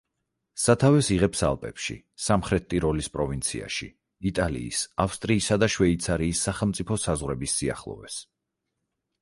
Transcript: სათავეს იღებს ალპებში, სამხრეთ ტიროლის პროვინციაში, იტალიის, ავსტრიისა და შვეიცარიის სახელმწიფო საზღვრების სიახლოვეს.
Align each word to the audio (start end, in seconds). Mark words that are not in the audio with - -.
სათავეს 0.61 1.09
იღებს 1.15 1.43
ალპებში, 1.49 1.95
სამხრეთ 2.27 2.65
ტიროლის 2.73 3.09
პროვინციაში, 3.17 3.89
იტალიის, 4.31 4.81
ავსტრიისა 5.07 5.59
და 5.65 5.71
შვეიცარიის 5.77 6.43
სახელმწიფო 6.49 6.99
საზღვრების 7.07 7.59
სიახლოვეს. 7.61 8.19